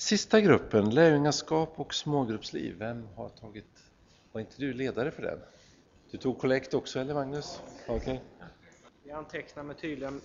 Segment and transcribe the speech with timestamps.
[0.00, 2.76] Sista gruppen, lärjungaskap och smågruppsliv.
[2.78, 3.90] Vem har tagit,
[4.32, 5.38] var inte du ledare för den?
[6.10, 7.62] Du tog kollekt också eller Magnus?
[7.88, 8.18] Okay.
[9.04, 10.20] Jag antecknar mig tydligen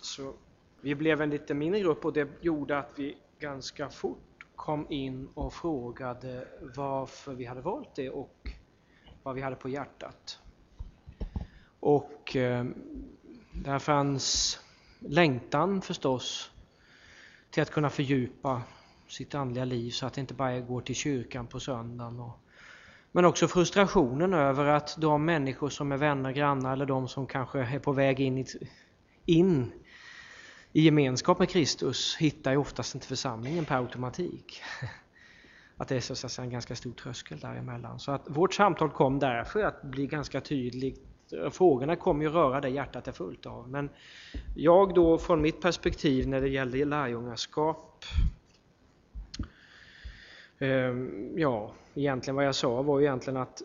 [0.00, 0.34] så
[0.80, 5.28] vi blev en lite mindre grupp och det gjorde att vi ganska fort kom in
[5.34, 8.50] och frågade varför vi hade valt det och
[9.22, 10.38] vad vi hade på hjärtat.
[11.80, 12.64] Och eh,
[13.52, 14.58] där fanns
[14.98, 16.50] längtan förstås
[17.50, 18.62] till att kunna fördjupa
[19.10, 22.20] sitt andliga liv så att det inte bara går till kyrkan på söndagen.
[22.20, 22.40] Och,
[23.12, 27.60] men också frustrationen över att de människor som är vänner, grannar eller de som kanske
[27.60, 28.46] är på väg in i,
[29.26, 29.72] in
[30.72, 34.62] i gemenskap med Kristus hittar ju oftast inte församlingen per automatik.
[35.76, 38.00] Att det är så att säga, en ganska stor tröskel däremellan.
[38.00, 41.00] Så att vårt samtal kom därför att bli ganska tydligt.
[41.50, 43.68] Frågorna kommer ju röra det hjärtat är fullt av.
[43.68, 43.90] Men
[44.56, 48.04] jag då från mitt perspektiv när det gäller lärjungaskap
[50.60, 53.62] Ehm, ja, egentligen vad jag sa var egentligen att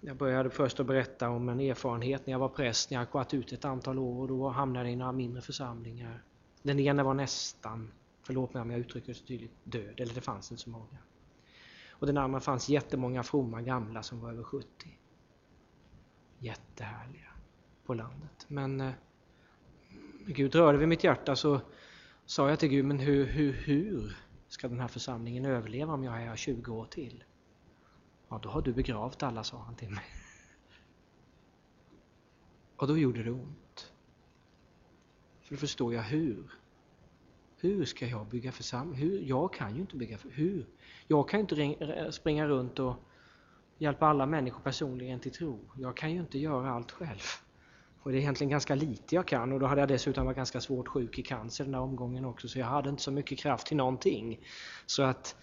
[0.00, 3.34] jag började först att berätta om en erfarenhet när jag var präst, när jag varit
[3.34, 6.22] ute ett antal år och då hamnade jag i några mindre församlingar.
[6.62, 7.92] Den ena var nästan,
[8.22, 10.98] förlåt mig om jag uttrycker det så tydligt, död, eller det fanns inte så många.
[11.90, 14.66] Och den andra fanns jättemånga fromma gamla som var över 70.
[16.38, 17.32] Jättehärliga
[17.86, 18.44] på landet.
[18.48, 18.92] Men eh,
[20.26, 21.60] Gud rörde vid mitt hjärta så
[22.26, 24.16] sa jag till Gud, men hur, hur, hur
[24.52, 27.24] ska den här församlingen överleva om jag är här 20 år till?
[28.28, 30.04] Ja, då har du begravt alla, sa han till mig.
[32.76, 33.92] Och då gjorde det ont.
[35.40, 36.52] För då förstår jag hur.
[37.56, 39.26] Hur ska jag bygga församling?
[39.26, 40.66] Jag kan ju inte bygga Hur?
[41.06, 42.96] Jag kan ju inte springa runt och
[43.78, 45.60] hjälpa alla människor personligen till tro.
[45.76, 47.20] Jag kan ju inte göra allt själv.
[48.02, 50.60] Och det är egentligen ganska lite jag kan och då hade jag dessutom varit ganska
[50.60, 53.66] svårt sjuk i cancer den där omgången också så jag hade inte så mycket kraft
[53.66, 54.40] till någonting.
[54.86, 55.36] Så att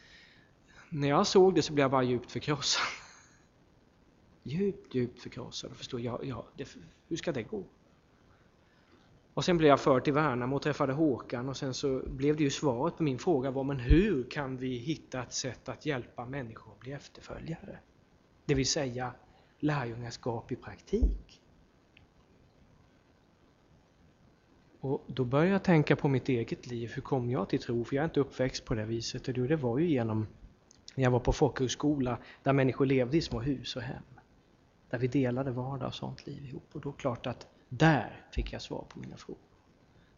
[0.90, 2.84] när jag såg det så blev jag bara djupt förkrossad.
[4.44, 7.64] Djupt, djupt förkrossad och förstod, jag, ja, det, hur ska det gå?
[9.34, 12.44] Och sen blev jag förd till Värnamo och träffade Håkan och sen så blev det
[12.44, 16.26] ju svaret på min fråga var men hur kan vi hitta ett sätt att hjälpa
[16.26, 17.80] människor att bli efterföljare?
[18.46, 19.14] Det vill säga
[19.60, 21.42] lärjungaskap i praktik.
[24.80, 26.92] Och då började jag tänka på mitt eget liv.
[26.96, 27.84] Hur kom jag till tro?
[27.84, 29.28] För jag är inte uppväxt på det viset.
[29.28, 30.28] Och det var ju genom
[30.96, 34.04] när jag var på folkhögskola där människor levde i små hus och hem.
[34.90, 36.70] Där vi delade vardag och sånt liv ihop.
[36.74, 39.42] Och då klart att där fick jag svar på mina frågor.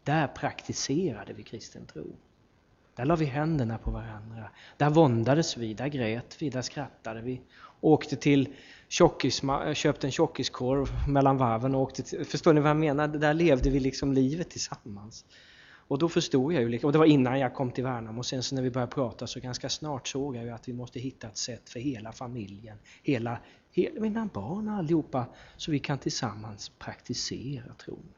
[0.04, 2.16] Där praktiserade vi kristen tro.
[2.94, 4.50] Där la vi händerna på varandra.
[4.76, 7.40] Där våndades vi, där grät vi, där skrattade vi.
[7.80, 8.48] Åkte till
[8.88, 9.42] tjockis,
[9.74, 13.08] köpte en tjockiskorv mellan varven och åkte till, Förstår ni vad jag menar?
[13.08, 15.24] Där levde vi liksom livet tillsammans.
[15.88, 18.26] Och då förstod jag ju, liksom- och det var innan jag kom till Värnamo, och
[18.26, 21.00] sen så när vi började prata så ganska snart såg jag ju att vi måste
[21.00, 23.38] hitta ett sätt för hela familjen, hela,
[23.70, 25.26] hela mina barn allihopa,
[25.56, 28.08] så vi kan tillsammans praktisera tron.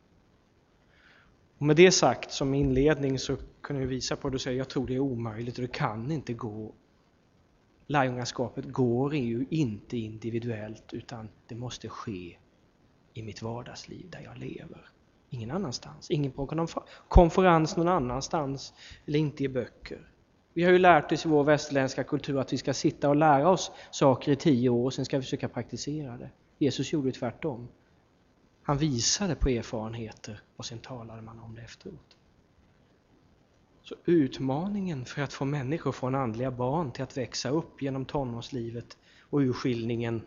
[1.58, 4.86] Och med det sagt som inledning så kunde visa på det och säga jag tror
[4.86, 6.74] det är omöjligt och det kan inte gå.
[7.86, 12.36] Lärjungaskapet går ju inte individuellt utan det måste ske
[13.14, 14.88] i mitt vardagsliv där jag lever.
[15.30, 16.10] Ingen annanstans.
[16.10, 16.66] Ingen på
[17.08, 18.74] konferens någon annanstans
[19.06, 20.10] eller inte i böcker.
[20.52, 23.48] Vi har ju lärt oss i vår västerländska kultur att vi ska sitta och lära
[23.48, 26.30] oss saker i tio år och sen ska vi försöka praktisera det.
[26.58, 27.68] Jesus gjorde tvärtom.
[28.62, 32.16] Han visade på erfarenheter och sen talade man om det efteråt.
[33.84, 38.96] Så utmaningen för att få människor från andliga barn till att växa upp genom tonårslivet
[39.20, 40.22] och urskiljningen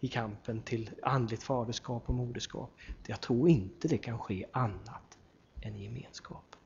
[0.00, 2.70] i kampen till andligt faderskap och moderskap.
[3.06, 5.18] Jag tror inte det kan ske annat
[5.62, 6.56] än i gemenskap.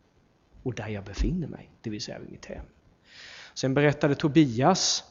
[0.62, 2.66] Och där jag befinner mig, det vill säga vid mitt hem.
[3.54, 5.04] Sen berättade Tobias,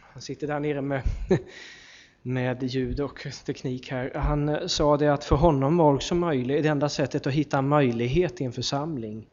[0.00, 1.02] han sitter där nere med,
[2.22, 6.68] med ljud och teknik här, han sa det att för honom var också möjligt, det
[6.68, 9.28] enda sättet att hitta möjlighet i en församling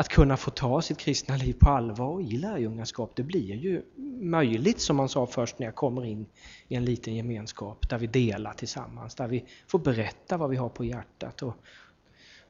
[0.00, 3.82] att kunna få ta sitt kristna liv på allvar i lärjungaskap, det blir ju
[4.20, 6.26] möjligt som man sa först när jag kommer in
[6.68, 10.68] i en liten gemenskap där vi delar tillsammans, där vi får berätta vad vi har
[10.68, 11.42] på hjärtat.
[11.42, 11.54] Och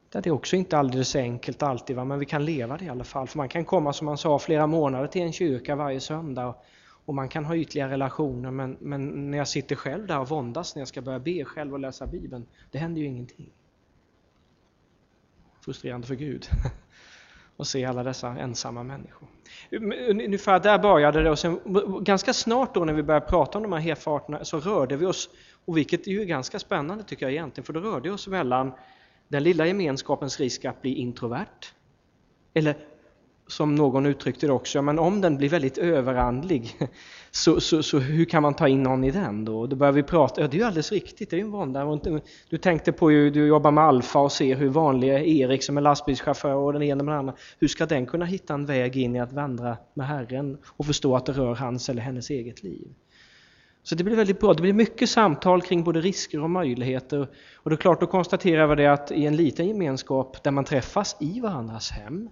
[0.09, 2.05] där det också inte alldeles enkelt alltid, va?
[2.05, 3.27] men vi kan leva det i alla fall.
[3.27, 6.55] För man kan komma, som man sa, flera månader till en kyrka varje söndag
[7.05, 10.75] och man kan ha ytliga relationer men, men när jag sitter själv där och våndas
[10.75, 13.49] när jag ska börja be själv och läsa Bibeln, det händer ju ingenting.
[15.61, 16.47] Frustrerande för Gud.
[17.57, 19.27] och se alla dessa ensamma människor.
[19.69, 21.59] Eh, ungefär där började det och sen,
[22.01, 25.29] ganska snart då när vi började prata om de här hefarterna så rörde vi oss,
[25.65, 28.71] och vilket är ju ganska spännande tycker jag egentligen, för då rörde vi oss mellan
[29.27, 31.73] den lilla gemenskapens risk att bli introvert
[32.53, 32.75] eller
[33.51, 36.75] som någon uttryckte det också, men om den blir väldigt överandlig,
[37.31, 39.67] så, så, så hur kan man ta in någon i den då?
[39.67, 41.99] Då börjar vi prata, ja det är ju alldeles riktigt, det är ju en vånda.
[42.49, 45.81] Du tänkte på hur du jobbar med Alfa och ser hur vanliga Erik som är
[45.81, 49.15] lastbilschaufför och den ena med den andra, hur ska den kunna hitta en väg in
[49.15, 52.87] i att vandra med Herren och förstå att det rör hans eller hennes eget liv?
[53.83, 54.53] Så det blir väldigt bra.
[54.53, 57.27] Det blir mycket samtal kring både risker och möjligheter.
[57.55, 60.65] Och det är klart, då konstaterar vi det att i en liten gemenskap där man
[60.65, 62.29] träffas i varandras hem,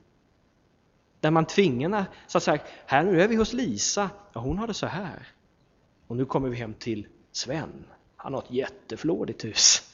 [1.19, 4.68] där man tvingar, så att säga, här nu är vi hos Lisa, ja, hon har
[4.68, 5.27] det så här.
[6.07, 7.86] Och nu kommer vi hem till Sven,
[8.16, 9.89] han har ett jätteflådigt hus.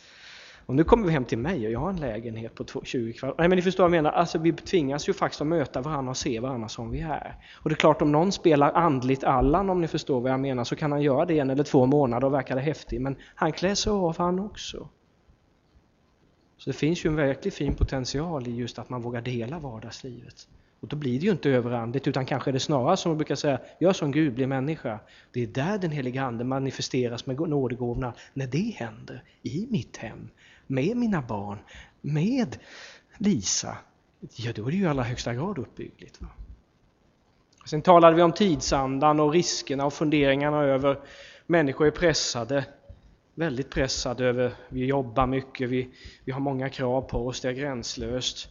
[0.65, 3.37] Och nu kommer vi hem till mig och jag har en lägenhet på 20 kvadrat.
[3.37, 6.09] Nej men ni förstår vad jag menar, alltså vi tvingas ju faktiskt att möta varandra
[6.09, 7.35] och se varandra som vi är.
[7.53, 10.63] Och det är klart om någon spelar andligt Allan om ni förstår vad jag menar
[10.63, 13.51] så kan han göra det en eller två månader och verka det häftigt men han
[13.51, 14.89] klär sig av han också.
[16.57, 20.47] Så det finns ju en verkligt fin potential i just att man vågar dela vardagslivet.
[20.85, 23.35] Och då blir det ju inte överandligt utan kanske är det snarare som man brukar
[23.35, 24.99] säga, gör som Gud, bli människa.
[25.31, 30.29] Det är där den heliga Ande manifesteras med nådegåvorna, när det händer i mitt hem,
[30.67, 31.57] med mina barn,
[32.01, 32.57] med
[33.17, 33.77] Lisa.
[34.35, 36.21] Ja, då är det ju i allra högsta grad uppbyggligt.
[36.21, 36.27] Va?
[37.65, 40.99] Sen talade vi om tidsandan och riskerna och funderingarna över
[41.47, 42.65] människor är pressade,
[43.35, 45.89] väldigt pressade över, vi jobbar mycket, vi,
[46.25, 48.49] vi har många krav på oss, det är gränslöst.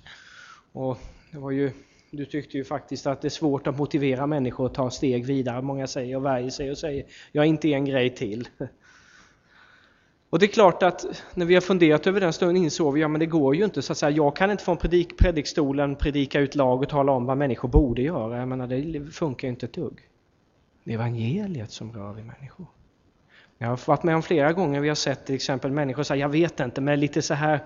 [0.73, 0.99] Och
[1.31, 1.73] det var ju
[2.17, 5.63] du tyckte ju faktiskt att det är svårt att motivera människor att ta steg vidare.
[5.63, 8.49] Många säger och värjer sig och säger jag är inte en grej till.
[10.31, 13.09] Och det är klart att när vi har funderat över den stunden insåg vi ja
[13.09, 14.11] men det går ju inte så att säga.
[14.11, 18.03] Jag kan inte från predik, predikstolen predika ut lag och tala om vad människor borde
[18.03, 18.39] göra.
[18.39, 20.01] Jag menar det funkar ju inte ett dugg.
[20.85, 22.67] Det är evangeliet som rör vid människor.
[23.59, 26.29] Jag har varit med om flera gånger vi har sett till exempel människor säga jag
[26.29, 27.61] vet inte men lite så här,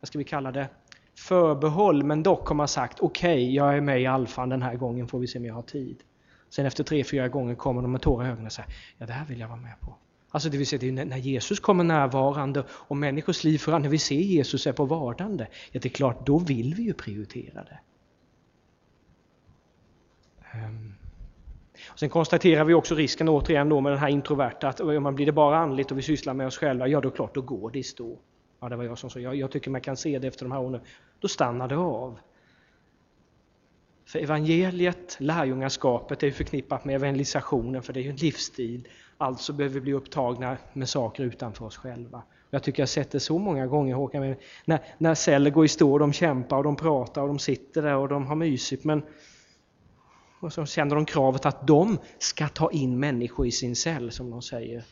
[0.00, 0.68] vad ska vi kalla det,
[1.16, 4.74] förbehåll men dock har man sagt okej, okay, jag är med i alfan den här
[4.74, 6.02] gången får vi se om jag har tid.
[6.48, 9.12] Sen efter tre, fyra gånger kommer de med tårar i ögonen och säger ja det
[9.12, 9.96] här vill jag vara med på.
[10.30, 13.90] Alltså det vill säga det är när Jesus kommer närvarande och människors liv förändras, när
[13.90, 17.64] vi ser Jesus är på vardande, ja det är klart då vill vi ju prioritera
[17.64, 17.80] det.
[20.54, 20.94] Um.
[21.96, 25.26] Sen konstaterar vi också risken återigen då med den här introverta, att om man blir
[25.26, 27.78] det bara andligt och vi sysslar med oss själva, ja då klart, då går det
[27.78, 28.18] i stå.
[28.62, 30.52] Ja, det var jag som sa, jag, jag tycker man kan se det efter de
[30.52, 30.80] här åren.
[31.20, 32.18] Då stannar det av.
[34.06, 38.88] För evangeliet, lärjungaskapet, är förknippat med evangelisationen, för det är ju en livsstil.
[39.18, 42.22] Alltså behöver vi bli upptagna med saker utanför oss själva.
[42.50, 45.98] Jag tycker jag sett det så många gånger Håkan, när, när celler går i stå,
[45.98, 49.02] de kämpar och de pratar och de sitter där och de har mysigt men
[50.40, 54.30] och så känner de kravet att de ska ta in människor i sin cell som
[54.30, 54.84] de säger.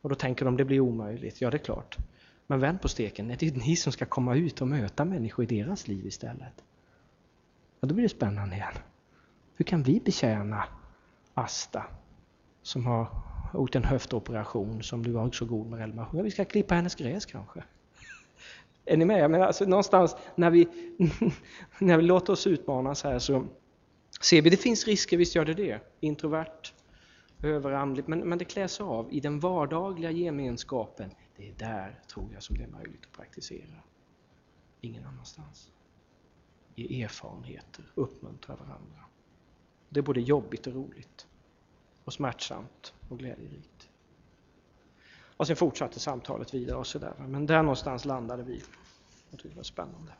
[0.00, 1.40] Och då tänker de det blir omöjligt.
[1.40, 1.98] Ja, det är klart.
[2.46, 5.62] Men vänd på steken, det är ni som ska komma ut och möta människor i
[5.62, 6.64] deras liv istället.
[7.80, 8.74] Ja, då blir det spännande igen.
[9.56, 10.64] Hur kan vi betjäna
[11.34, 11.86] Asta
[12.62, 13.08] som har
[13.54, 16.06] gjort en höftoperation som du var så god med Elma?
[16.12, 17.64] Ja, vi ska klippa hennes gräs kanske.
[18.84, 19.20] Är ni med?
[19.20, 20.68] Jag menar, alltså, någonstans när vi,
[21.78, 23.44] när vi låter oss utmanas här så
[24.20, 25.80] ser vi det finns risker, visst gör det det.
[26.00, 26.72] Introvert,
[27.42, 32.42] överandligt, men, men det kläs av i den vardagliga gemenskapen det är där, tror jag,
[32.42, 33.82] som det är möjligt att praktisera.
[34.80, 35.72] Ingen annanstans.
[36.74, 39.04] Ge erfarenheter, uppmuntra varandra.
[39.88, 41.26] Det är både jobbigt och roligt.
[42.04, 43.90] Och smärtsamt och glädjerikt.
[45.36, 47.14] Och sen fortsatte samtalet vidare och sådär.
[47.18, 48.62] Men där någonstans landade vi.
[49.30, 50.12] Jag tyckte det var spännande.